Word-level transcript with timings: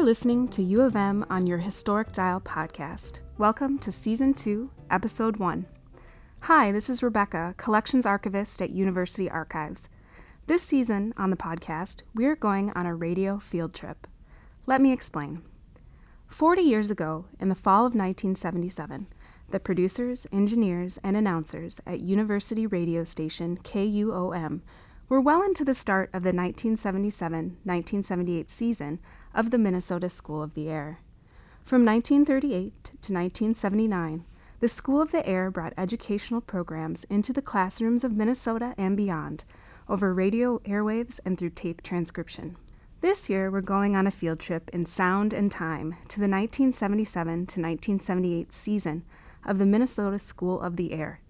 are 0.00 0.02
listening 0.02 0.48
to 0.48 0.62
U 0.62 0.80
of 0.80 0.96
M 0.96 1.26
on 1.28 1.46
your 1.46 1.58
Historic 1.58 2.10
Dial 2.12 2.40
podcast. 2.40 3.20
Welcome 3.36 3.78
to 3.80 3.92
Season 3.92 4.32
2, 4.32 4.70
Episode 4.90 5.36
1. 5.36 5.66
Hi, 6.44 6.72
this 6.72 6.88
is 6.88 7.02
Rebecca, 7.02 7.54
Collections 7.58 8.06
Archivist 8.06 8.62
at 8.62 8.70
University 8.70 9.28
Archives. 9.28 9.90
This 10.46 10.62
season 10.62 11.12
on 11.18 11.28
the 11.28 11.36
podcast, 11.36 12.00
we 12.14 12.24
are 12.24 12.34
going 12.34 12.70
on 12.70 12.86
a 12.86 12.94
radio 12.94 13.38
field 13.40 13.74
trip. 13.74 14.06
Let 14.64 14.80
me 14.80 14.90
explain. 14.90 15.42
40 16.28 16.62
years 16.62 16.90
ago, 16.90 17.26
in 17.38 17.50
the 17.50 17.54
fall 17.54 17.80
of 17.80 17.92
1977, 17.92 19.06
the 19.50 19.60
producers, 19.60 20.26
engineers, 20.32 20.98
and 21.04 21.14
announcers 21.14 21.78
at 21.86 22.00
University 22.00 22.66
radio 22.66 23.04
station 23.04 23.58
KUOM 23.58 24.62
were 25.10 25.20
well 25.20 25.42
into 25.42 25.62
the 25.62 25.74
start 25.74 26.08
of 26.14 26.22
the 26.22 26.32
1977 26.32 27.58
1978 27.64 28.48
season 28.48 28.98
of 29.34 29.50
the 29.50 29.58
Minnesota 29.58 30.10
School 30.10 30.42
of 30.42 30.54
the 30.54 30.68
Air. 30.68 31.00
From 31.62 31.84
1938 31.84 32.84
to 32.84 33.12
1979, 33.12 34.24
the 34.60 34.68
School 34.68 35.00
of 35.00 35.12
the 35.12 35.26
Air 35.26 35.50
brought 35.50 35.72
educational 35.76 36.40
programs 36.40 37.04
into 37.04 37.32
the 37.32 37.42
classrooms 37.42 38.04
of 38.04 38.16
Minnesota 38.16 38.74
and 38.76 38.96
beyond 38.96 39.44
over 39.88 40.12
radio 40.12 40.58
airwaves 40.60 41.18
and 41.24 41.38
through 41.38 41.50
tape 41.50 41.82
transcription. 41.82 42.56
This 43.00 43.30
year, 43.30 43.50
we're 43.50 43.62
going 43.62 43.96
on 43.96 44.06
a 44.06 44.10
field 44.10 44.40
trip 44.40 44.68
in 44.74 44.84
sound 44.84 45.32
and 45.32 45.50
time 45.50 45.92
to 46.08 46.20
the 46.20 46.28
1977 46.28 47.24
to 47.24 47.60
1978 47.60 48.52
season 48.52 49.04
of 49.46 49.58
the 49.58 49.66
Minnesota 49.66 50.18
School 50.18 50.60
of 50.60 50.76
the 50.76 50.92
Air 50.92 51.20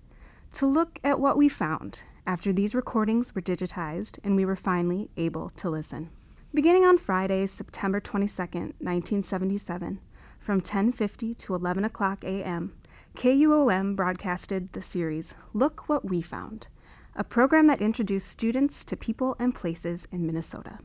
to 0.53 0.67
look 0.67 0.99
at 1.05 1.21
what 1.21 1.37
we 1.37 1.49
found 1.49 2.05
after 2.27 2.53
these 2.53 2.75
recordings 2.75 3.35
were 3.35 3.41
digitized 3.41 4.19
and 4.25 4.37
we 4.37 4.45
were 4.45 4.57
finally 4.57 5.11
able 5.17 5.51
to 5.51 5.71
listen. 5.71 6.11
Beginning 6.53 6.85
on 6.85 6.99
Friday, 6.99 7.47
September 7.47 8.01
22, 8.01 8.43
1977, 8.81 10.01
from 10.41 10.61
10:50 10.61 11.33
to 11.37 11.55
11 11.55 11.85
o'clock 11.85 12.25
a.m., 12.25 12.73
KUOM 13.15 13.95
broadcasted 13.95 14.73
the 14.73 14.83
series 14.83 15.33
Look 15.55 15.89
What 15.89 16.05
We 16.05 16.21
Found, 16.21 16.67
a 17.15 17.23
program 17.23 17.67
that 17.67 17.81
introduced 17.81 18.27
students 18.27 18.85
to 18.87 18.97
people 18.97 19.37
and 19.39 19.55
places 19.55 20.09
in 20.11 20.27
Minnesota. 20.27 20.81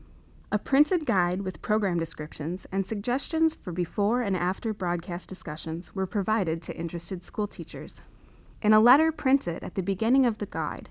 A 0.52 0.58
printed 0.60 1.04
guide 1.04 1.42
with 1.42 1.62
program 1.62 1.98
descriptions 1.98 2.68
and 2.70 2.86
suggestions 2.86 3.52
for 3.56 3.72
before 3.72 4.22
and 4.22 4.36
after 4.36 4.72
broadcast 4.72 5.28
discussions 5.28 5.96
were 5.96 6.06
provided 6.06 6.62
to 6.62 6.76
interested 6.76 7.24
school 7.24 7.48
teachers. 7.48 8.02
In 8.62 8.72
a 8.72 8.78
letter 8.78 9.10
printed 9.10 9.64
at 9.64 9.74
the 9.74 9.82
beginning 9.82 10.26
of 10.26 10.38
the 10.38 10.46
guide, 10.46 10.90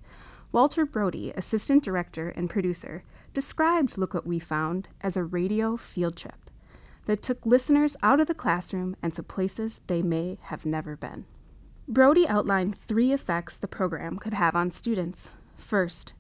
Walter 0.52 0.86
Brody, 0.86 1.32
assistant 1.32 1.82
director 1.82 2.28
and 2.28 2.50
producer, 2.50 3.04
described 3.36 3.98
Look 3.98 4.14
What 4.14 4.26
We 4.26 4.40
Found 4.40 4.88
as 5.02 5.18
a 5.18 5.24
radio 5.24 5.76
field 5.76 6.16
trip 6.16 6.50
that 7.06 7.22
took 7.22 7.46
listeners 7.46 7.98
out 8.02 8.22
of 8.22 8.28
the 8.28 8.34
classroom 8.34 8.96
and 9.04 9.14
to 9.14 9.22
places 9.22 9.82
they 9.88 10.02
may 10.02 10.40
have 10.44 10.66
never 10.66 10.96
been. 10.96 11.26
Brody 11.88 12.26
outlined 12.28 12.78
three 12.78 13.12
effects 13.12 13.58
the 13.58 13.68
program 13.68 14.18
could 14.18 14.34
have 14.34 14.56
on 14.56 14.72
students. 14.72 15.32
First, 15.58 16.14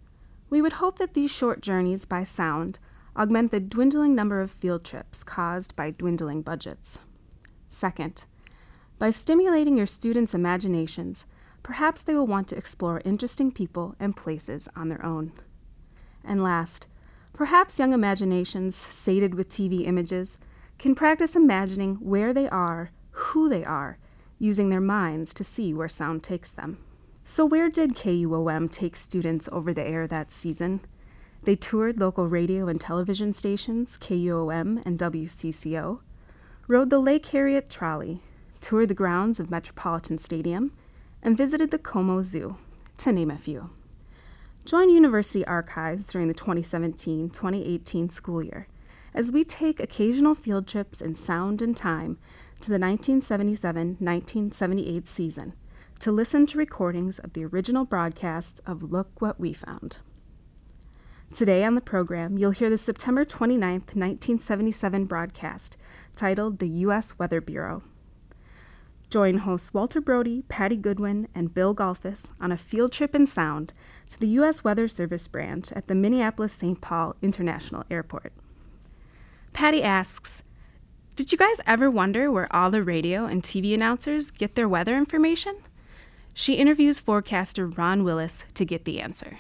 we 0.49 0.61
would 0.61 0.73
hope 0.73 0.99
that 0.99 1.13
these 1.13 1.33
short 1.33 1.61
journeys 1.61 2.03
by 2.03 2.25
sound 2.25 2.79
augment 3.15 3.49
the 3.49 3.61
dwindling 3.61 4.13
number 4.13 4.41
of 4.41 4.51
field 4.51 4.83
trips 4.83 5.23
caused 5.23 5.73
by 5.75 5.91
dwindling 5.91 6.41
budgets. 6.41 6.99
Second, 7.69 8.25
by 8.99 9.09
stimulating 9.09 9.77
your 9.77 9.85
students' 9.85 10.33
imaginations, 10.33 11.25
perhaps 11.63 12.03
they 12.03 12.13
will 12.13 12.27
want 12.27 12.49
to 12.49 12.57
explore 12.57 13.01
interesting 13.05 13.53
people 13.53 13.95
and 14.01 14.17
places 14.17 14.67
on 14.75 14.89
their 14.89 15.03
own. 15.03 15.31
And 16.25 16.43
last, 16.43 16.87
perhaps 17.35 17.77
young 17.77 17.91
imaginations, 17.91 18.75
sated 18.75 19.35
with 19.35 19.49
TV 19.49 19.85
images, 19.85 20.37
can 20.79 20.95
practice 20.95 21.35
imagining 21.35 21.95
where 21.95 22.33
they 22.33 22.47
are, 22.49 22.91
who 23.11 23.49
they 23.49 23.63
are, 23.63 23.97
using 24.39 24.69
their 24.69 24.81
minds 24.81 25.33
to 25.33 25.43
see 25.43 25.73
where 25.73 25.87
sound 25.87 26.23
takes 26.23 26.51
them. 26.51 26.77
So, 27.25 27.45
where 27.45 27.69
did 27.69 27.95
KUOM 27.95 28.71
take 28.71 28.95
students 28.95 29.49
over 29.51 29.73
the 29.73 29.83
air 29.83 30.07
that 30.07 30.31
season? 30.31 30.81
They 31.43 31.55
toured 31.55 31.99
local 31.99 32.27
radio 32.27 32.67
and 32.67 32.79
television 32.79 33.33
stations, 33.33 33.97
KUOM 33.97 34.85
and 34.85 34.97
WCCO, 34.97 35.99
rode 36.67 36.89
the 36.89 36.99
Lake 36.99 37.25
Harriet 37.27 37.69
trolley, 37.69 38.21
toured 38.61 38.87
the 38.87 38.95
grounds 38.95 39.39
of 39.39 39.51
Metropolitan 39.51 40.17
Stadium, 40.17 40.71
and 41.21 41.37
visited 41.37 41.71
the 41.71 41.79
Como 41.79 42.21
Zoo, 42.21 42.57
to 42.97 43.11
name 43.11 43.31
a 43.31 43.37
few. 43.37 43.71
Join 44.65 44.89
University 44.89 45.45
Archives 45.45 46.11
during 46.11 46.27
the 46.27 46.33
2017 46.33 47.29
2018 47.29 48.09
school 48.09 48.43
year 48.43 48.67
as 49.13 49.31
we 49.31 49.43
take 49.43 49.79
occasional 49.79 50.33
field 50.33 50.67
trips 50.67 51.01
in 51.01 51.13
sound 51.13 51.61
and 51.61 51.77
time 51.77 52.17
to 52.61 52.69
the 52.69 52.79
1977 52.79 53.97
1978 53.99 55.07
season 55.07 55.53
to 55.99 56.11
listen 56.11 56.47
to 56.47 56.57
recordings 56.57 57.19
of 57.19 57.33
the 57.33 57.45
original 57.45 57.85
broadcasts 57.85 58.59
of 58.65 58.81
Look 58.81 59.21
What 59.21 59.39
We 59.39 59.53
Found. 59.53 59.99
Today 61.31 61.63
on 61.63 61.75
the 61.75 61.81
program, 61.81 62.39
you'll 62.39 62.49
hear 62.49 62.71
the 62.71 62.77
September 62.79 63.23
29, 63.23 63.71
1977 63.71 65.05
broadcast 65.05 65.77
titled 66.15 66.57
The 66.57 66.69
U.S. 66.69 67.19
Weather 67.19 67.39
Bureau. 67.39 67.83
Join 69.15 69.37
hosts 69.37 69.73
Walter 69.73 70.01
Brody, 70.01 70.43
Patty 70.49 70.75
Goodwin, 70.75 71.29
and 71.33 71.53
Bill 71.53 71.73
Golfus 71.73 72.33
on 72.41 72.51
a 72.51 72.57
field 72.57 72.91
trip 72.91 73.15
in 73.15 73.25
sound 73.25 73.73
to 74.09 74.19
the 74.19 74.27
U.S. 74.27 74.65
Weather 74.65 74.89
Service 74.89 75.25
branch 75.29 75.71
at 75.71 75.87
the 75.87 75.95
Minneapolis 75.95 76.51
St. 76.51 76.81
Paul 76.81 77.15
International 77.21 77.85
Airport. 77.89 78.33
Patty 79.53 79.81
asks, 79.81 80.43
Did 81.15 81.31
you 81.31 81.37
guys 81.37 81.61
ever 81.65 81.89
wonder 81.89 82.29
where 82.29 82.53
all 82.53 82.69
the 82.69 82.83
radio 82.83 83.23
and 83.23 83.41
TV 83.41 83.73
announcers 83.73 84.31
get 84.31 84.55
their 84.55 84.67
weather 84.67 84.97
information? 84.97 85.59
She 86.33 86.55
interviews 86.55 86.99
forecaster 86.99 87.67
Ron 87.67 88.03
Willis 88.03 88.43
to 88.55 88.65
get 88.65 88.83
the 88.83 88.99
answer. 88.99 89.37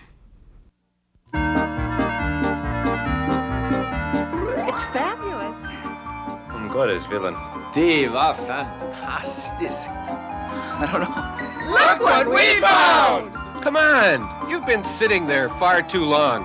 Om 6.75 6.81
villain. 6.81 6.97
det, 7.03 7.13
Villan? 7.13 7.35
Det 7.73 8.07
var 8.09 8.33
fantastiskt. 8.33 9.89
I 10.79 10.85
don't 10.91 10.99
know. 10.99 11.35
Look 11.69 12.01
what 12.01 12.27
we 12.27 12.59
found! 12.61 13.33
Come 13.63 13.77
on! 13.77 14.49
You've 14.49 14.65
been 14.65 14.83
sitting 14.83 15.25
there 15.27 15.49
far 15.49 15.81
too 15.81 16.03
long. 16.03 16.43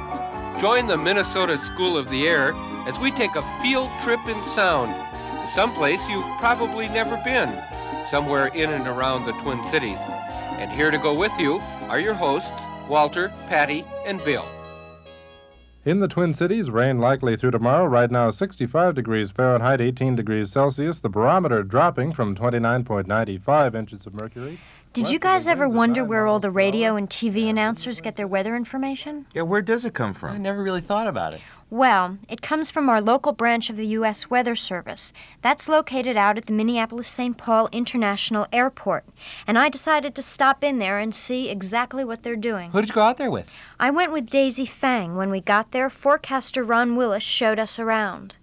Join 0.61 0.87
the 0.87 0.97
Minnesota 0.97 1.59
School 1.59 1.99
of 1.99 2.09
the 2.11 2.29
Air 2.29 2.53
as 2.87 2.99
we 3.01 3.11
take 3.11 3.35
a 3.35 3.43
field 3.63 3.91
trip 4.05 4.21
in 4.29 4.41
sound 4.45 4.95
to 5.43 5.49
someplace 5.49 6.09
you've 6.09 6.39
probably 6.39 6.89
never 6.89 7.17
been, 7.25 7.51
somewhere 8.09 8.47
in 8.55 8.71
and 8.71 8.87
around 8.87 9.25
the 9.25 9.33
Twin 9.43 9.63
Cities. 9.65 9.99
And 10.61 10.71
here 10.71 10.93
to 10.93 10.99
go 10.99 11.13
with 11.13 11.37
you 11.41 11.61
are 11.89 11.99
your 11.99 12.15
hosts, 12.15 12.63
Walter, 12.89 13.33
Patty, 13.49 13.85
and 14.07 14.23
Bill. 14.25 14.47
In 15.83 16.01
the 16.01 16.09
Twin 16.09 16.35
Cities, 16.35 16.71
rain 16.71 16.99
likely 16.99 17.39
through 17.39 17.53
tomorrow. 17.53 17.87
Right 17.87 18.11
now, 18.11 18.29
65 18.29 18.95
degrees 18.95 19.31
Fahrenheit, 19.31 19.81
18 19.81 20.15
degrees 20.15 20.53
Celsius. 20.53 20.99
The 20.99 21.09
barometer 21.09 21.63
dropping 21.63 22.13
from 22.13 22.37
29.95 22.37 23.75
inches 23.75 24.07
of 24.07 24.13
mercury. 24.13 24.61
Did 24.93 25.09
you 25.09 25.19
guys 25.19 25.47
ever 25.47 25.67
wonder 25.67 26.05
where 26.05 26.27
all 26.27 26.39
the 26.39 26.51
radio 26.51 26.97
and 26.97 27.09
TV 27.09 27.49
announcers 27.49 28.03
get 28.03 28.17
their 28.17 28.27
weather 28.27 28.57
information? 28.57 29.25
Yeah, 29.33 29.43
where 29.43 29.63
does 29.63 29.87
it 29.87 29.95
come 29.95 30.13
from? 30.13 30.35
I 30.35 30.37
never 30.37 30.63
really 30.63 30.83
thought 30.83 31.07
about 31.07 31.33
it. 31.33 31.41
Well, 31.73 32.19
it 32.29 32.43
comes 32.43 32.69
from 32.69 32.89
our 32.89 33.01
local 33.01 33.31
branch 33.31 33.71
of 33.71 33.77
the 33.77 33.87
U.S. 33.87 34.29
Weather 34.29 34.57
Service. 34.57 35.13
That's 35.41 35.69
located 35.69 36.17
out 36.17 36.37
at 36.37 36.47
the 36.47 36.53
Minneapolis 36.53 37.07
St. 37.07 37.39
Paul 37.39 37.69
International 37.71 38.49
Airport. 38.53 39.05
And 39.47 39.57
I 39.57 39.69
decided 39.69 40.17
to 40.17 40.23
stop 40.23 40.65
in 40.65 40.81
there 40.81 40.99
and 40.99 41.15
see 41.15 41.49
exactly 41.49 42.05
what 42.05 42.25
they're 42.25 42.35
doing. 42.35 42.73
Who 42.73 42.81
did 42.81 42.89
you 42.89 42.97
go 42.97 43.03
out 43.03 43.19
there 43.19 43.31
with? 43.31 43.53
I 43.79 43.91
went 43.91 44.11
with 44.11 44.31
Daisy 44.31 44.67
Fang. 44.67 45.15
When 45.15 45.31
we 45.31 45.41
got 45.41 45.71
there, 45.71 45.89
forecaster 45.89 46.65
Ron 46.65 46.97
Willis 46.97 47.23
showed 47.23 47.61
us 47.61 47.79
around. 47.79 48.35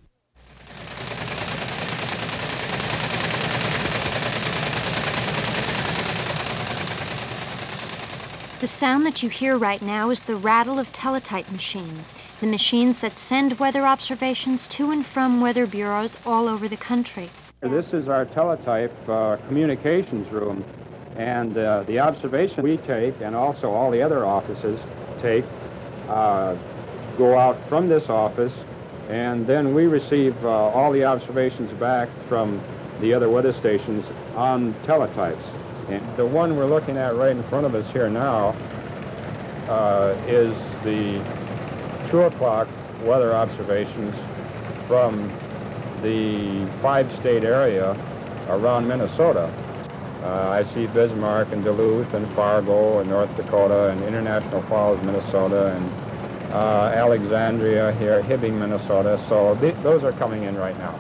The 8.60 8.66
sound 8.66 9.06
that 9.06 9.22
you 9.22 9.30
hear 9.30 9.56
right 9.56 9.84
now 9.84 10.10
is 10.10 10.24
the 10.24 10.36
rattle 10.36 10.80
of 10.80 10.92
teletype 10.92 11.52
machines, 11.52 12.16
the 12.40 12.48
machines 12.48 13.02
that 13.02 13.16
send 13.16 13.60
weather 13.60 13.86
observations 13.86 14.66
to 14.70 14.90
and 14.90 15.06
from 15.06 15.42
weather 15.42 15.68
bureaus 15.68 16.18
all 16.26 16.48
over 16.48 16.68
the 16.68 16.76
country. 16.76 17.30
This 17.62 17.94
is 17.94 18.10
our 18.10 18.26
teletype 18.26 18.92
uh, 19.08 19.38
communications 19.48 20.32
room, 20.32 20.66
and 21.18 21.56
uh, 21.56 21.84
the 21.84 22.00
observation 22.00 22.64
we 22.64 22.78
take, 22.78 23.22
and 23.22 23.36
also 23.36 23.70
all 23.70 23.92
the 23.92 24.02
other 24.02 24.26
offices 24.26 24.80
take, 25.22 25.46
uh, 26.10 26.56
go 27.16 27.38
out 27.38 27.64
from 27.66 27.88
this 27.88 28.10
office, 28.10 28.56
and 29.08 29.46
then 29.46 29.76
we 29.76 29.86
receive 29.86 30.36
uh, 30.44 30.50
all 30.50 30.92
the 30.92 31.06
observations 31.06 31.72
back 31.74 32.10
from 32.28 32.60
the 33.02 33.14
other 33.14 33.30
weather 33.30 33.54
stations 33.54 34.04
on 34.36 34.74
teletypes. 34.86 35.57
And 35.90 36.18
the 36.18 36.26
one 36.26 36.56
we're 36.56 36.66
looking 36.66 36.98
at 36.98 37.16
right 37.16 37.32
in 37.32 37.42
front 37.44 37.66
of 37.66 37.74
us 37.74 37.90
here 37.92 38.10
now 38.10 38.56
uh, 39.70 40.16
is 40.28 40.54
the 40.84 41.22
2 42.10 42.22
o'clock 42.22 42.68
weather 43.04 43.34
observations 43.34 44.14
from 44.88 45.32
the 46.02 46.66
five-state 46.82 47.44
area 47.44 47.98
around 48.50 48.88
Minnesota. 48.88 49.52
Uh, 50.24 50.50
I 50.50 50.64
see 50.64 50.88
Bismarck 50.88 51.52
and 51.52 51.64
Duluth 51.64 52.14
and 52.14 52.28
Fargo 52.30 53.00
and 53.00 53.10
North 53.10 53.36
Dakota 53.38 53.90
and 53.90 54.02
International 54.04 54.62
Falls, 54.64 55.02
Minnesota, 55.04 55.74
and 55.74 56.54
uh, 56.54 56.92
Alexandria 56.94 57.94
here, 57.94 58.22
Hibbing, 58.24 58.54
Minnesota. 58.54 59.20
So 59.30 59.56
th 59.62 59.76
those 59.84 60.04
are 60.04 60.14
coming 60.14 60.44
in 60.44 60.58
right 60.58 60.78
now. 60.80 60.96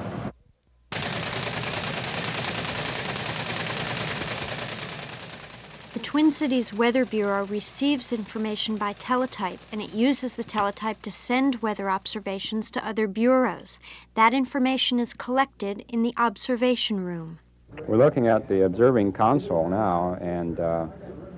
Twin 6.17 6.31
Cities 6.31 6.73
Weather 6.73 7.05
Bureau 7.05 7.45
receives 7.45 8.11
information 8.11 8.75
by 8.75 8.93
teletype, 8.93 9.59
and 9.71 9.83
it 9.83 9.93
uses 9.93 10.35
the 10.35 10.43
teletype 10.43 10.99
to 11.03 11.11
send 11.11 11.61
weather 11.61 11.91
observations 11.91 12.71
to 12.71 12.83
other 12.83 13.07
bureaus. 13.07 13.79
That 14.15 14.33
information 14.33 14.99
is 14.99 15.13
collected 15.13 15.85
in 15.87 16.01
the 16.01 16.15
observation 16.17 17.01
room. 17.01 17.37
We're 17.85 17.97
looking 17.97 18.25
at 18.25 18.47
the 18.47 18.65
observing 18.65 19.11
console 19.11 19.69
now, 19.69 20.17
and 20.19 20.59
uh, 20.59 20.87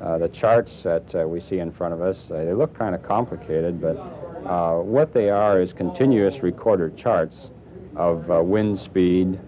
uh, 0.02 0.18
the 0.18 0.30
charts 0.30 0.82
that 0.84 1.14
uh, 1.14 1.28
we 1.28 1.42
see 1.42 1.60
in 1.60 1.74
front 1.74 1.94
of 1.94 2.02
us, 2.02 2.32
uh, 2.32 2.46
they 2.46 2.54
look 2.54 2.74
kind 2.74 2.96
of 2.96 3.04
complicated, 3.04 3.82
but 3.82 3.98
uh, 4.46 4.78
what 4.78 5.12
they 5.12 5.30
are 5.30 5.62
is 5.62 5.74
continuous 5.74 6.42
recorder 6.42 6.90
charts 6.92 7.52
of 7.98 8.32
uh, 8.32 8.42
wind 8.42 8.80
speed, 8.80 9.42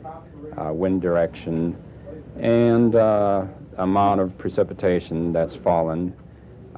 wind 0.57 1.01
direction, 1.01 1.81
and 2.37 2.95
amount 3.81 4.21
of 4.21 4.37
precipitation 4.37 5.33
that's 5.33 5.55
fallen. 5.55 6.15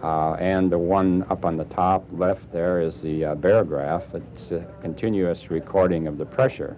Uh, 0.02 0.34
and 0.34 0.72
the 0.72 0.78
one 0.78 1.26
up 1.30 1.46
on 1.46 1.56
the 1.56 1.66
top 1.66 2.06
left 2.12 2.52
there 2.52 2.82
is 2.82 3.02
the 3.02 3.24
uh, 3.26 3.36
barograph. 3.36 4.14
It's 4.14 4.52
a 4.52 4.66
continuous 4.82 5.50
recording 5.50 6.08
of 6.08 6.18
the 6.18 6.26
pressure. 6.26 6.76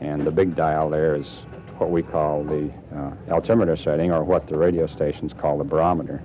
And 0.00 0.22
the 0.22 0.30
big 0.30 0.54
dial 0.54 0.90
there 0.90 1.14
is 1.14 1.42
what 1.78 1.90
we 1.90 2.02
call 2.02 2.44
the 2.44 2.70
uh, 2.94 3.12
altimeter 3.32 3.76
setting, 3.76 4.12
or 4.12 4.24
what 4.24 4.46
the 4.46 4.56
radio 4.56 4.86
stations 4.86 5.32
call 5.32 5.58
the 5.58 5.64
barometer. 5.64 6.22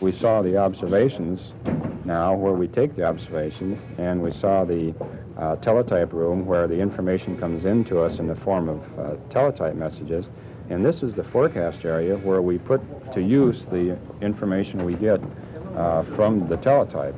We 0.00 0.12
saw 0.12 0.42
the 0.42 0.56
observations 0.58 1.52
now 2.06 2.34
where 2.34 2.52
we 2.52 2.68
take 2.68 2.94
the 2.94 3.04
observations, 3.04 3.82
and 3.98 4.22
we 4.22 4.30
saw 4.30 4.64
the 4.64 4.94
uh, 5.36 5.56
teletype 5.56 6.12
room 6.12 6.46
where 6.46 6.66
the 6.66 6.78
information 6.78 7.36
comes 7.36 7.64
in 7.64 7.84
to 7.84 8.00
us 8.00 8.20
in 8.20 8.28
the 8.28 8.34
form 8.34 8.68
of 8.68 8.98
uh, 8.98 9.16
teletype 9.28 9.74
messages. 9.74 10.30
And 10.70 10.84
this 10.84 11.02
is 11.02 11.14
the 11.14 11.24
forecast 11.24 11.84
area 11.84 12.16
where 12.16 12.42
we 12.42 12.58
put 12.58 12.80
to 13.12 13.20
use 13.20 13.66
the 13.66 13.98
information 14.20 14.84
we 14.84 14.94
get 14.94 15.20
uh, 15.74 16.02
from 16.02 16.48
the 16.48 16.56
teletype. 16.56 17.14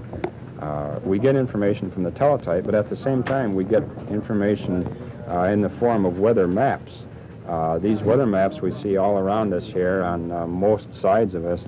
Uh, 0.61 0.99
we 1.05 1.19
get 1.19 1.37
information 1.37 1.91
from 1.91 2.03
the 2.03 2.11
teletype, 2.11 2.65
but 2.65 2.75
at 2.75 2.89
the 2.89 2.97
same 2.97 3.23
time 3.23 3.55
we 3.55 3.65
get 3.65 3.85
information 4.11 4.85
uh, 5.29 5.43
in 5.45 5.61
the 5.61 5.69
form 5.69 6.05
of 6.05 6.19
weather 6.19 6.49
maps. 6.49 7.07
Uh, 7.47 7.79
these 7.79 8.03
weather 8.03 8.27
maps 8.27 8.61
we 8.61 8.73
see 8.73 8.97
all 8.97 9.17
around 9.19 9.55
us 9.55 9.67
here 9.67 10.03
on 10.03 10.29
most 10.51 10.93
sides 10.93 11.35
of 11.35 11.47
us 11.47 11.67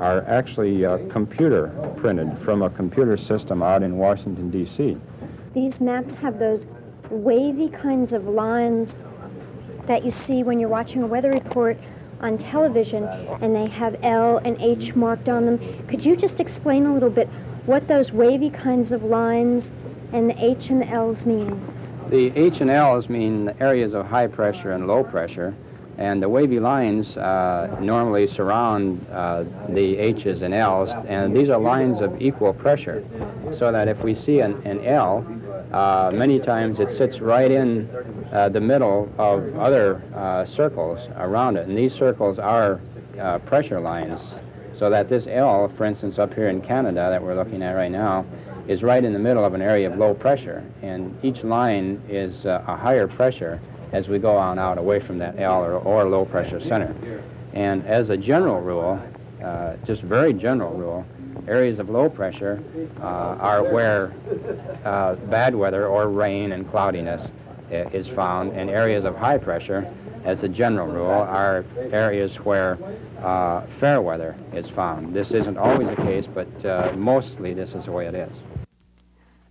are 0.00 0.24
actually 0.26 0.84
uh, 0.84 0.98
computer 1.08 1.68
printed 1.96 2.36
from 2.38 2.62
a 2.62 2.70
computer 2.70 3.16
system 3.16 3.62
out 3.62 3.82
in 3.82 3.98
Washington, 3.98 4.50
D.C. 4.50 4.96
These 5.52 5.80
maps 5.80 6.14
have 6.14 6.38
those 6.38 6.66
wavy 7.10 7.68
kinds 7.68 8.12
of 8.12 8.26
lines 8.26 8.96
that 9.86 10.04
you 10.04 10.10
see 10.10 10.42
when 10.42 10.58
you're 10.58 10.68
watching 10.68 11.02
a 11.02 11.06
weather 11.06 11.30
report 11.30 11.78
on 12.20 12.38
television, 12.38 13.04
and 13.40 13.54
they 13.54 13.66
have 13.66 13.96
L 14.02 14.38
and 14.38 14.60
H 14.60 14.94
marked 14.94 15.28
on 15.28 15.46
them. 15.46 15.86
Could 15.86 16.04
you 16.04 16.16
just 16.16 16.40
explain 16.40 16.86
a 16.86 16.94
little 16.94 17.10
bit 17.10 17.28
what 17.66 17.88
those 17.88 18.12
wavy 18.12 18.50
kinds 18.50 18.92
of 18.92 19.02
lines 19.02 19.70
and 20.12 20.30
the 20.30 20.44
H 20.44 20.70
and 20.70 20.80
the 20.80 20.88
L's 20.88 21.24
mean? 21.24 21.60
The 22.08 22.32
H 22.36 22.60
and 22.60 22.70
L's 22.70 23.08
mean 23.08 23.44
the 23.46 23.62
areas 23.62 23.94
of 23.94 24.06
high 24.06 24.26
pressure 24.26 24.72
and 24.72 24.86
low 24.86 25.04
pressure. 25.04 25.54
And 26.00 26.22
the 26.22 26.30
wavy 26.30 26.58
lines 26.60 27.14
uh, 27.18 27.76
normally 27.78 28.26
surround 28.26 29.06
uh, 29.12 29.44
the 29.68 29.98
H's 29.98 30.40
and 30.40 30.54
L's, 30.54 30.88
and 31.06 31.36
these 31.36 31.50
are 31.50 31.60
lines 31.60 32.00
of 32.00 32.22
equal 32.22 32.54
pressure. 32.54 33.04
So 33.58 33.70
that 33.70 33.86
if 33.86 34.02
we 34.02 34.14
see 34.14 34.40
an, 34.40 34.62
an 34.64 34.82
L, 34.86 35.26
uh, 35.72 36.10
many 36.14 36.40
times 36.40 36.80
it 36.80 36.90
sits 36.90 37.20
right 37.20 37.50
in 37.50 37.90
uh, 38.32 38.48
the 38.48 38.62
middle 38.62 39.12
of 39.18 39.54
other 39.58 40.02
uh, 40.14 40.46
circles 40.46 41.06
around 41.16 41.58
it. 41.58 41.68
And 41.68 41.76
these 41.76 41.94
circles 41.94 42.38
are 42.38 42.80
uh, 43.20 43.38
pressure 43.40 43.78
lines. 43.78 44.22
So 44.72 44.88
that 44.88 45.10
this 45.10 45.26
L, 45.26 45.68
for 45.76 45.84
instance, 45.84 46.18
up 46.18 46.32
here 46.32 46.48
in 46.48 46.62
Canada 46.62 47.10
that 47.10 47.22
we're 47.22 47.36
looking 47.36 47.62
at 47.62 47.72
right 47.72 47.92
now, 47.92 48.24
is 48.66 48.82
right 48.82 49.04
in 49.04 49.12
the 49.12 49.18
middle 49.18 49.44
of 49.44 49.52
an 49.52 49.60
area 49.60 49.90
of 49.90 49.98
low 49.98 50.14
pressure. 50.14 50.64
And 50.80 51.18
each 51.22 51.44
line 51.44 52.00
is 52.08 52.46
a 52.46 52.62
higher 52.62 53.06
pressure 53.06 53.60
as 53.92 54.08
we 54.08 54.18
go 54.18 54.36
on 54.36 54.58
out 54.58 54.78
away 54.78 55.00
from 55.00 55.18
that 55.18 55.38
L 55.38 55.64
or, 55.64 55.74
or 55.74 56.04
low 56.04 56.24
pressure 56.24 56.60
center. 56.60 57.22
And 57.52 57.84
as 57.86 58.10
a 58.10 58.16
general 58.16 58.60
rule, 58.60 59.00
uh, 59.42 59.76
just 59.84 60.02
very 60.02 60.32
general 60.32 60.72
rule, 60.72 61.04
areas 61.48 61.78
of 61.78 61.88
low 61.88 62.08
pressure 62.08 62.62
uh, 63.00 63.04
are 63.04 63.62
where 63.72 64.12
uh, 64.84 65.14
bad 65.14 65.54
weather 65.54 65.86
or 65.86 66.08
rain 66.08 66.52
and 66.52 66.70
cloudiness 66.70 67.30
uh, 67.72 67.76
is 67.92 68.06
found, 68.08 68.52
and 68.52 68.68
areas 68.70 69.04
of 69.04 69.16
high 69.16 69.38
pressure, 69.38 69.92
as 70.24 70.42
a 70.42 70.48
general 70.48 70.86
rule, 70.86 71.10
are 71.10 71.64
areas 71.92 72.36
where 72.36 72.78
uh, 73.22 73.62
fair 73.78 74.02
weather 74.02 74.36
is 74.52 74.68
found. 74.68 75.14
This 75.14 75.30
isn't 75.30 75.56
always 75.56 75.88
the 75.88 75.96
case, 75.96 76.26
but 76.26 76.64
uh, 76.64 76.92
mostly 76.96 77.54
this 77.54 77.74
is 77.74 77.86
the 77.86 77.92
way 77.92 78.06
it 78.06 78.14
is. 78.14 78.32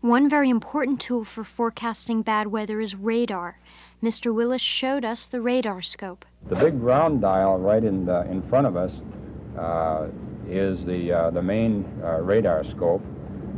One 0.02 0.30
very 0.30 0.50
important 0.50 1.02
tool 1.02 1.26
for 1.26 1.44
forecasting 1.44 2.22
bad 2.22 2.48
weather 2.48 2.80
is 2.80 2.96
radar. 2.96 3.58
Mr. 4.02 4.34
Willis 4.34 4.62
showed 4.62 5.04
us 5.04 5.28
the 5.28 5.42
radar 5.42 5.82
scope. 5.82 6.24
The 6.48 6.56
big 6.56 6.82
round 6.82 7.20
dial 7.20 7.58
right 7.58 7.84
in, 7.84 8.06
the, 8.06 8.22
in 8.32 8.42
front 8.44 8.66
of 8.66 8.78
us 8.78 9.02
uh, 9.58 10.08
is 10.48 10.86
the, 10.86 11.12
uh, 11.12 11.32
the 11.32 11.42
main 11.42 11.84
uh, 12.02 12.22
radar 12.22 12.64
scope. 12.64 13.04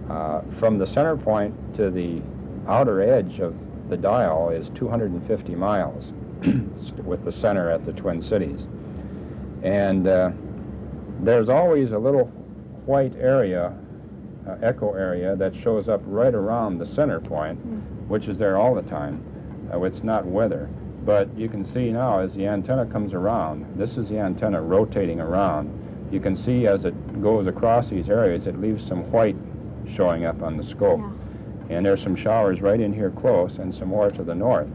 Uh, 0.09 0.41
from 0.53 0.79
the 0.79 0.87
center 0.87 1.15
point 1.15 1.53
to 1.75 1.91
the 1.91 2.23
outer 2.67 3.01
edge 3.01 3.39
of 3.39 3.55
the 3.89 3.95
dial 3.95 4.49
is 4.49 4.71
250 4.71 5.53
miles 5.53 6.11
with 7.03 7.23
the 7.23 7.31
center 7.31 7.69
at 7.69 7.85
the 7.85 7.93
Twin 7.93 8.19
Cities. 8.19 8.67
And 9.61 10.07
uh, 10.07 10.31
there's 11.19 11.49
always 11.49 11.91
a 11.91 11.99
little 11.99 12.25
white 12.87 13.13
area, 13.15 13.75
uh, 14.47 14.55
echo 14.61 14.93
area, 14.93 15.35
that 15.35 15.55
shows 15.55 15.87
up 15.87 16.01
right 16.05 16.33
around 16.33 16.77
the 16.77 16.85
center 16.85 17.19
point, 17.19 17.57
which 18.07 18.27
is 18.27 18.37
there 18.37 18.57
all 18.57 18.75
the 18.75 18.81
time. 18.81 19.23
Uh, 19.73 19.81
it's 19.83 20.03
not 20.03 20.25
weather. 20.25 20.69
But 21.05 21.35
you 21.35 21.49
can 21.49 21.65
see 21.65 21.91
now 21.91 22.19
as 22.19 22.33
the 22.33 22.45
antenna 22.45 22.85
comes 22.85 23.13
around, 23.13 23.65
this 23.77 23.97
is 23.97 24.09
the 24.09 24.19
antenna 24.19 24.61
rotating 24.61 25.19
around. 25.19 26.09
You 26.11 26.19
can 26.19 26.35
see 26.35 26.67
as 26.67 26.85
it 26.85 27.21
goes 27.21 27.47
across 27.47 27.89
these 27.89 28.09
areas, 28.09 28.45
it 28.45 28.59
leaves 28.59 28.85
some 28.85 29.09
white 29.11 29.37
showing 29.89 30.25
up 30.25 30.41
on 30.41 30.57
the 30.57 30.63
scope. 30.63 30.99
Yeah. 30.99 31.77
And 31.77 31.85
there's 31.85 32.03
some 32.03 32.15
showers 32.15 32.61
right 32.61 32.79
in 32.79 32.93
here 32.93 33.11
close 33.11 33.57
and 33.57 33.73
some 33.73 33.87
more 33.87 34.11
to 34.11 34.23
the 34.23 34.35
north. 34.35 34.67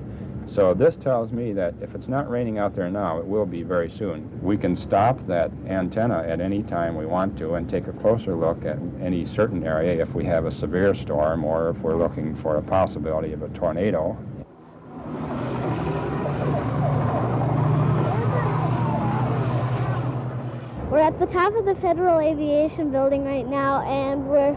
So 0.49 0.75
this 0.75 0.97
tells 0.97 1.33
me 1.33 1.53
that 1.53 1.75
if 1.81 1.95
it's 1.95 2.09
not 2.09 2.31
raining 2.31 2.59
out 2.59 2.75
there 2.75 2.89
now, 2.89 3.19
it 3.19 3.27
will 3.27 3.47
be 3.47 3.63
very 3.63 3.91
soon. 3.91 4.31
We 4.43 4.57
can 4.57 4.77
stop 4.77 5.27
that 5.27 5.51
antenna 5.67 6.25
at 6.27 6.41
any 6.41 6.63
time 6.63 6.97
we 6.97 7.05
want 7.05 7.37
to 7.39 7.55
and 7.55 7.69
take 7.69 7.89
a 7.89 7.93
closer 7.93 8.35
look 8.35 8.65
at 8.65 8.79
any 9.01 9.25
certain 9.25 9.65
area 9.65 10.01
if 10.01 10.15
we 10.15 10.25
have 10.25 10.47
a 10.47 10.51
severe 10.51 10.95
storm 10.95 11.45
or 11.45 11.71
if 11.71 11.79
we're 11.79 11.97
looking 11.97 12.35
for 12.35 12.57
a 12.57 12.63
possibility 12.63 13.33
of 13.33 13.43
a 13.43 13.49
tornado 13.51 14.17
We're 20.97 21.03
at 21.03 21.19
the 21.19 21.27
top 21.27 21.55
of 21.55 21.67
the 21.67 21.75
Federal 21.75 22.21
Aviation 22.21 22.91
Building 22.91 23.25
right 23.25 23.47
now, 23.47 23.83
and 23.83 24.27
we're 24.29 24.57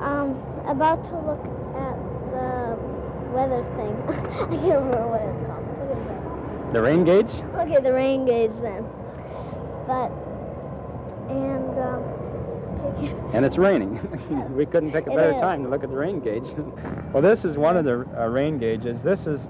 um, 0.00 0.30
about 0.66 1.04
to 1.04 1.16
look 1.20 1.67
weather 3.38 3.62
thing. 3.76 3.94
I 4.08 4.56
can't 4.56 4.82
remember 4.82 5.06
what 5.06 5.22
it's 5.22 5.46
called. 5.46 6.74
The 6.74 6.82
rain 6.82 7.04
gauge? 7.04 7.40
Okay, 7.54 7.80
the 7.80 7.92
rain 7.92 8.26
gauge 8.26 8.56
then. 8.60 8.84
But, 9.86 10.10
and, 11.30 11.78
um, 11.78 13.32
and 13.32 13.44
it's 13.44 13.56
raining. 13.56 13.94
we 14.56 14.66
couldn't 14.66 14.90
pick 14.90 15.06
a 15.06 15.10
better 15.10 15.32
time 15.34 15.62
to 15.62 15.68
look 15.68 15.84
at 15.84 15.90
the 15.90 15.96
rain 15.96 16.20
gauge. 16.20 16.52
well, 17.12 17.22
this 17.22 17.44
is 17.44 17.56
one 17.56 17.76
of 17.76 17.84
the 17.84 18.06
uh, 18.18 18.26
rain 18.26 18.58
gauges. 18.58 19.02
This 19.02 19.26
is 19.26 19.40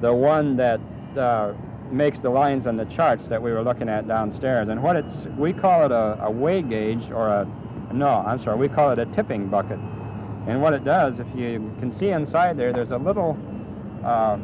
the 0.00 0.12
one 0.12 0.56
that 0.56 0.80
uh, 1.16 1.54
makes 1.90 2.18
the 2.18 2.30
lines 2.30 2.66
on 2.66 2.76
the 2.76 2.84
charts 2.84 3.28
that 3.28 3.40
we 3.40 3.50
were 3.50 3.62
looking 3.62 3.88
at 3.88 4.06
downstairs. 4.06 4.68
And 4.68 4.82
what 4.82 4.96
it's, 4.96 5.24
we 5.38 5.52
call 5.54 5.86
it 5.86 5.90
a, 5.90 6.22
a 6.24 6.30
weigh 6.30 6.62
gauge 6.62 7.10
or 7.10 7.28
a, 7.28 7.48
no, 7.92 8.08
I'm 8.08 8.38
sorry, 8.38 8.58
we 8.58 8.68
call 8.68 8.90
it 8.90 8.98
a 8.98 9.06
tipping 9.06 9.48
bucket. 9.48 9.78
And 10.46 10.60
what 10.60 10.74
it 10.74 10.84
does, 10.84 11.20
if 11.20 11.26
you 11.36 11.72
can 11.78 11.92
see 11.92 12.08
inside 12.08 12.56
there, 12.56 12.72
there's 12.72 12.90
a 12.90 12.98
little, 12.98 13.38
uh, 14.04 14.38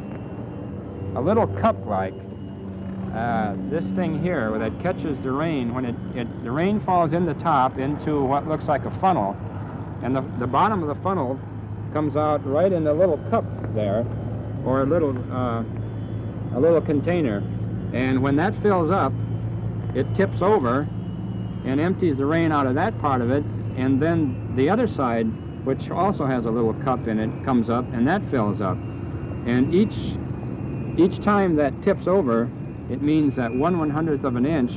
a 1.15 1.21
little 1.21 1.47
cup-like, 1.47 2.13
uh, 3.13 3.55
this 3.69 3.85
thing 3.91 4.21
here 4.21 4.57
that 4.59 4.79
catches 4.79 5.21
the 5.21 5.31
rain 5.31 5.73
when 5.73 5.83
it, 5.83 5.95
it, 6.15 6.43
the 6.43 6.51
rain 6.51 6.79
falls 6.79 7.13
in 7.13 7.25
the 7.25 7.33
top 7.33 7.77
into 7.77 8.23
what 8.23 8.47
looks 8.47 8.67
like 8.67 8.85
a 8.85 8.91
funnel. 8.91 9.35
And 10.03 10.15
the, 10.15 10.21
the 10.39 10.47
bottom 10.47 10.81
of 10.81 10.87
the 10.87 11.01
funnel 11.03 11.39
comes 11.91 12.15
out 12.15 12.45
right 12.47 12.71
in 12.71 12.83
the 12.83 12.93
little 12.93 13.17
cup 13.29 13.45
there, 13.73 14.05
or 14.63 14.81
a 14.81 14.85
little, 14.85 15.17
uh, 15.33 15.63
a 16.55 16.59
little 16.59 16.81
container. 16.81 17.43
And 17.93 18.21
when 18.21 18.35
that 18.37 18.55
fills 18.55 18.91
up, 18.91 19.11
it 19.95 20.13
tips 20.13 20.41
over 20.41 20.87
and 21.65 21.79
empties 21.79 22.17
the 22.17 22.25
rain 22.25 22.51
out 22.51 22.67
of 22.67 22.75
that 22.75 22.97
part 23.01 23.21
of 23.21 23.31
it, 23.31 23.43
and 23.75 24.01
then 24.01 24.55
the 24.55 24.69
other 24.69 24.87
side, 24.87 25.27
which 25.69 25.91
also 25.91 26.25
has 26.25 26.45
a 26.45 26.49
little 26.49 26.73
cup 26.73 27.07
in 27.07 27.19
it, 27.19 27.45
comes 27.45 27.69
up, 27.69 27.85
and 27.93 28.07
that 28.07 28.27
fills 28.31 28.59
up. 28.59 28.75
And 29.45 29.71
each, 29.71 30.17
each 30.97 31.21
time 31.23 31.57
that 31.57 31.79
tips 31.83 32.07
over, 32.07 32.49
it 32.89 33.03
means 33.03 33.35
that 33.35 33.53
one 33.53 33.77
one 33.77 33.91
hundredth 33.91 34.23
of 34.23 34.35
an 34.35 34.47
inch 34.47 34.71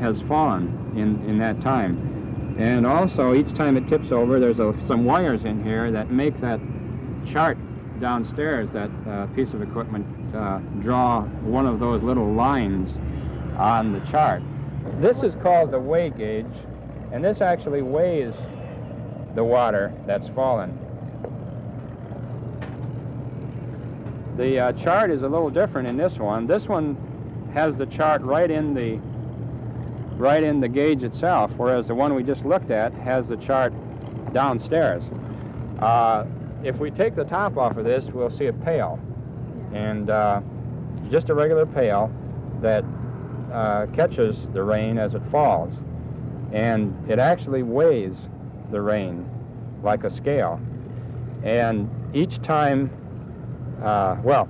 has 0.00 0.22
fallen 0.22 0.94
in, 0.96 1.22
in 1.28 1.36
that 1.38 1.60
time. 1.60 2.56
And 2.58 2.86
also, 2.86 3.34
each 3.34 3.52
time 3.52 3.76
it 3.76 3.86
tips 3.86 4.10
over, 4.10 4.40
there's 4.40 4.58
a, 4.58 4.74
some 4.86 5.04
wires 5.04 5.44
in 5.44 5.62
here 5.62 5.92
that 5.92 6.10
make 6.10 6.36
that 6.36 6.60
chart 7.26 7.58
downstairs, 8.00 8.72
that 8.72 8.90
uh, 9.06 9.26
piece 9.36 9.52
of 9.52 9.60
equipment, 9.60 10.06
uh, 10.34 10.60
draw 10.80 11.24
one 11.44 11.66
of 11.66 11.78
those 11.78 12.02
little 12.02 12.32
lines 12.32 12.90
on 13.58 13.92
the 13.92 14.00
chart. 14.10 14.42
This 14.94 15.18
is 15.18 15.34
called 15.42 15.72
the 15.72 15.78
weigh 15.78 16.08
gauge, 16.08 16.46
and 17.12 17.22
this 17.22 17.42
actually 17.42 17.82
weighs 17.82 18.32
the 19.38 19.44
water 19.44 19.94
that's 20.04 20.26
fallen. 20.30 20.76
The 24.36 24.58
uh, 24.58 24.72
chart 24.72 25.12
is 25.12 25.22
a 25.22 25.28
little 25.28 25.48
different 25.48 25.86
in 25.86 25.96
this 25.96 26.18
one. 26.18 26.48
This 26.48 26.66
one 26.66 26.96
has 27.54 27.78
the 27.78 27.86
chart 27.86 28.20
right 28.22 28.50
in 28.50 28.74
the 28.74 28.98
right 30.16 30.42
in 30.42 30.58
the 30.58 30.66
gauge 30.66 31.04
itself, 31.04 31.52
whereas 31.56 31.86
the 31.86 31.94
one 31.94 32.14
we 32.14 32.24
just 32.24 32.44
looked 32.44 32.72
at 32.72 32.92
has 32.94 33.28
the 33.28 33.36
chart 33.36 33.72
downstairs. 34.32 35.04
Uh, 35.78 36.24
if 36.64 36.78
we 36.78 36.90
take 36.90 37.14
the 37.14 37.22
top 37.22 37.56
off 37.56 37.76
of 37.76 37.84
this, 37.84 38.06
we'll 38.06 38.30
see 38.30 38.46
a 38.46 38.52
pail, 38.52 38.98
and 39.72 40.10
uh, 40.10 40.40
just 41.12 41.28
a 41.28 41.34
regular 41.34 41.64
pail 41.64 42.12
that 42.60 42.84
uh, 43.52 43.86
catches 43.92 44.48
the 44.52 44.64
rain 44.64 44.98
as 44.98 45.14
it 45.14 45.22
falls, 45.30 45.72
and 46.50 46.92
it 47.08 47.20
actually 47.20 47.62
weighs 47.62 48.16
the 48.70 48.80
rain 48.80 49.28
like 49.82 50.04
a 50.04 50.10
scale. 50.10 50.60
And 51.42 51.88
each 52.12 52.40
time, 52.42 52.90
uh, 53.82 54.16
well, 54.22 54.48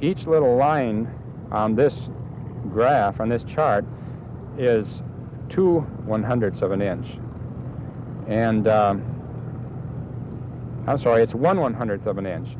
each 0.00 0.26
little 0.26 0.56
line 0.56 1.08
on 1.50 1.74
this 1.74 2.08
graph, 2.70 3.20
on 3.20 3.28
this 3.28 3.44
chart, 3.44 3.84
is 4.58 5.02
two 5.48 5.80
one 6.06 6.22
hundredths 6.22 6.62
of 6.62 6.72
an 6.72 6.82
inch. 6.82 7.18
And 8.26 8.66
um, 8.66 9.02
I'm 10.86 10.98
sorry, 10.98 11.22
it's 11.22 11.34
one 11.34 11.60
one 11.60 11.74
hundredth 11.74 12.06
of 12.06 12.18
an 12.18 12.26
inch. 12.26 12.56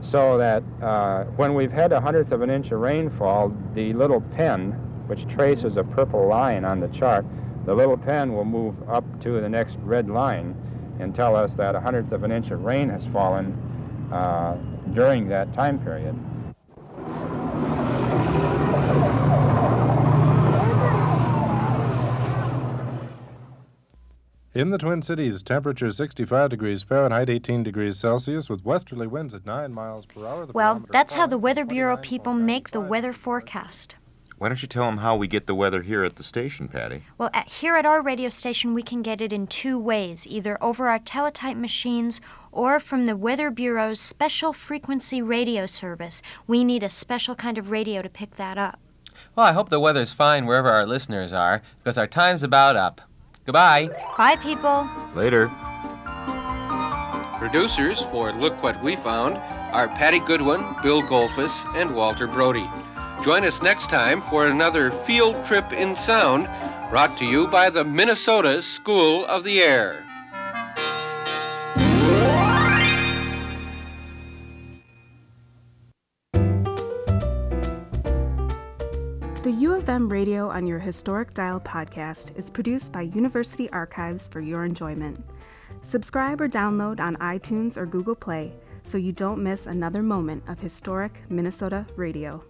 So 0.00 0.38
that 0.38 0.62
uh, 0.80 1.24
when 1.36 1.54
we've 1.54 1.72
had 1.72 1.92
a 1.92 2.00
hundredth 2.00 2.32
of 2.32 2.40
an 2.42 2.50
inch 2.50 2.70
of 2.70 2.80
rainfall, 2.80 3.52
the 3.74 3.92
little 3.94 4.20
pen, 4.20 4.72
which 5.08 5.26
traces 5.26 5.76
a 5.76 5.82
purple 5.82 6.26
line 6.28 6.64
on 6.64 6.80
the 6.80 6.88
chart, 6.88 7.26
the 7.68 7.74
little 7.74 7.98
pen 7.98 8.32
will 8.32 8.46
move 8.46 8.74
up 8.88 9.04
to 9.20 9.42
the 9.42 9.48
next 9.48 9.76
red 9.82 10.08
line 10.08 10.56
and 11.00 11.14
tell 11.14 11.36
us 11.36 11.52
that 11.56 11.74
a 11.74 11.80
hundredth 11.80 12.12
of 12.12 12.22
an 12.22 12.32
inch 12.32 12.50
of 12.50 12.64
rain 12.64 12.88
has 12.88 13.04
fallen 13.08 13.52
uh, 14.10 14.56
during 14.94 15.28
that 15.28 15.52
time 15.52 15.78
period. 15.78 16.18
In 24.54 24.70
the 24.70 24.78
Twin 24.78 25.02
Cities, 25.02 25.42
temperature 25.42 25.92
65 25.92 26.48
degrees 26.48 26.82
Fahrenheit, 26.82 27.28
18 27.28 27.62
degrees 27.64 27.98
Celsius, 27.98 28.48
with 28.48 28.64
westerly 28.64 29.06
winds 29.06 29.34
at 29.34 29.44
9 29.44 29.74
miles 29.74 30.06
per 30.06 30.26
hour. 30.26 30.46
The 30.46 30.52
Well, 30.54 30.82
that's 30.88 31.12
how 31.12 31.26
the 31.26 31.36
Weather 31.36 31.66
Bureau 31.66 31.98
people 31.98 32.32
make 32.32 32.70
the 32.70 32.80
weather 32.80 33.12
forecast. 33.12 33.94
Why 34.38 34.48
don't 34.48 34.62
you 34.62 34.68
tell 34.68 34.84
them 34.84 34.98
how 34.98 35.16
we 35.16 35.26
get 35.26 35.48
the 35.48 35.54
weather 35.54 35.82
here 35.82 36.04
at 36.04 36.14
the 36.14 36.22
station, 36.22 36.68
Patty? 36.68 37.02
Well, 37.18 37.28
at, 37.34 37.48
here 37.48 37.74
at 37.74 37.84
our 37.84 38.00
radio 38.00 38.28
station, 38.28 38.72
we 38.72 38.84
can 38.84 39.02
get 39.02 39.20
it 39.20 39.32
in 39.32 39.48
two 39.48 39.76
ways 39.76 40.28
either 40.28 40.62
over 40.62 40.86
our 40.88 41.00
teletype 41.00 41.56
machines 41.56 42.20
or 42.52 42.78
from 42.78 43.06
the 43.06 43.16
Weather 43.16 43.50
Bureau's 43.50 43.98
special 43.98 44.52
frequency 44.52 45.20
radio 45.20 45.66
service. 45.66 46.22
We 46.46 46.62
need 46.62 46.84
a 46.84 46.88
special 46.88 47.34
kind 47.34 47.58
of 47.58 47.72
radio 47.72 48.00
to 48.00 48.08
pick 48.08 48.36
that 48.36 48.56
up. 48.58 48.78
Well, 49.34 49.44
I 49.44 49.52
hope 49.52 49.70
the 49.70 49.80
weather's 49.80 50.12
fine 50.12 50.46
wherever 50.46 50.70
our 50.70 50.86
listeners 50.86 51.32
are, 51.32 51.60
because 51.82 51.98
our 51.98 52.06
time's 52.06 52.44
about 52.44 52.76
up. 52.76 53.00
Goodbye. 53.44 53.88
Bye, 54.16 54.36
people. 54.36 54.88
Later. 55.16 55.50
Producers 57.38 58.02
for 58.02 58.32
Look 58.32 58.62
What 58.62 58.80
We 58.84 58.94
Found 58.96 59.36
are 59.72 59.88
Patty 59.88 60.20
Goodwin, 60.20 60.60
Bill 60.80 61.02
Golfus, 61.02 61.64
and 61.74 61.94
Walter 61.96 62.28
Brody. 62.28 62.68
Join 63.22 63.44
us 63.44 63.60
next 63.62 63.90
time 63.90 64.20
for 64.20 64.46
another 64.46 64.90
field 64.90 65.44
trip 65.44 65.72
in 65.72 65.96
sound 65.96 66.48
brought 66.88 67.18
to 67.18 67.26
you 67.26 67.48
by 67.48 67.68
the 67.68 67.84
Minnesota 67.84 68.62
School 68.62 69.26
of 69.26 69.44
the 69.44 69.60
Air. 69.60 70.04
The 79.42 79.54
U 79.58 79.74
of 79.74 79.88
M 79.88 80.08
Radio 80.08 80.48
on 80.48 80.66
Your 80.66 80.78
Historic 80.78 81.34
Dial 81.34 81.60
podcast 81.60 82.36
is 82.36 82.50
produced 82.50 82.92
by 82.92 83.02
University 83.02 83.68
Archives 83.70 84.28
for 84.28 84.40
your 84.40 84.64
enjoyment. 84.64 85.18
Subscribe 85.82 86.40
or 86.40 86.48
download 86.48 87.00
on 87.00 87.16
iTunes 87.16 87.76
or 87.76 87.86
Google 87.86 88.14
Play 88.14 88.52
so 88.82 88.96
you 88.96 89.12
don't 89.12 89.42
miss 89.42 89.66
another 89.66 90.02
moment 90.02 90.42
of 90.48 90.60
historic 90.60 91.22
Minnesota 91.28 91.86
radio. 91.96 92.44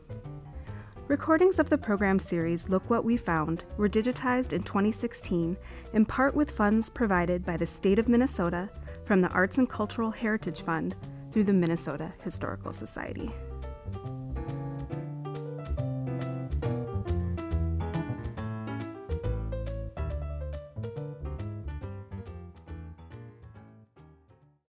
Recordings 1.09 1.59
of 1.59 1.71
the 1.71 1.79
program 1.79 2.19
series 2.19 2.69
Look 2.69 2.91
What 2.91 3.03
We 3.03 3.17
Found 3.17 3.65
were 3.79 3.89
digitized 3.89 4.53
in 4.53 4.63
2016 4.63 5.57
in 5.95 6.05
part 6.05 6.35
with 6.35 6.51
funds 6.51 6.91
provided 6.91 7.47
by 7.47 7.57
the 7.57 7.67
state 7.67 7.99
of 7.99 8.11
Minnesota 8.11 8.69
from 9.05 9.23
the 9.23 9.31
Arts 9.31 9.57
and 9.57 9.67
Cultural 9.67 10.11
Heritage 10.11 10.61
Fund 10.61 10.97
through 11.31 11.45
the 11.45 11.53
Minnesota 11.55 12.13
Historical 12.23 12.75
Society. 12.75 13.31